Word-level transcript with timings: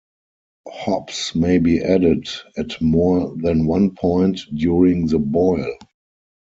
Hops 0.67 1.35
may 1.35 1.59
be 1.59 1.79
added 1.83 2.27
at 2.57 2.81
more 2.81 3.35
than 3.37 3.67
one 3.67 3.91
point 3.93 4.39
during 4.51 5.05
the 5.05 5.19
boil. 5.19 5.77